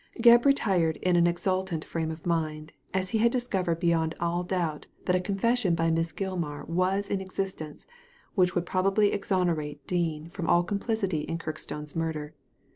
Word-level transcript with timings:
Gebb 0.19 0.45
retired 0.45 0.97
in 1.03 1.15
an 1.15 1.27
exultant 1.27 1.85
frame 1.85 2.09
of 2.09 2.25
mind, 2.25 2.73
as 2.91 3.11
he 3.11 3.19
had 3.19 3.31
discovered 3.31 3.79
beyond 3.79 4.15
all 4.19 4.41
doubt 4.41 4.87
that 5.05 5.15
a 5.15 5.19
con 5.19 5.35
fession 5.37 5.75
by 5.75 5.91
Miss 5.91 6.11
Gilmar 6.11 6.67
was 6.67 7.07
in 7.07 7.21
existence 7.21 7.85
which 8.33 8.55
would 8.55 8.65
probably 8.65 9.13
exonerate 9.13 9.85
Dean 9.85 10.27
from 10.29 10.47
all 10.49 10.63
complicity 10.63 11.19
in 11.21 11.37
Kirk 11.37 11.59
stone's 11.59 11.95
murder. 11.95 12.33